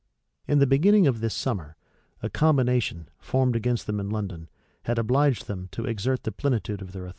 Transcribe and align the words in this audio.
In 0.47 0.57
the 0.57 0.65
beginning 0.65 1.05
of 1.05 1.19
this 1.19 1.35
summer, 1.35 1.77
a 2.23 2.29
combination, 2.31 3.07
formed 3.19 3.55
against 3.55 3.85
them 3.85 3.99
in 3.99 4.09
London, 4.09 4.49
had 4.85 4.97
obliged 4.97 5.45
them 5.45 5.69
to 5.73 5.85
exert 5.85 6.23
the 6.23 6.31
plenitude 6.31 6.81
of 6.81 6.91
their 6.91 7.01
authority. 7.03 7.09